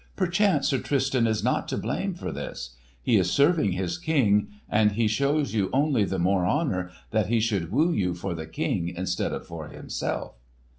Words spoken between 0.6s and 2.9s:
Sir Tristan is not to blame for this.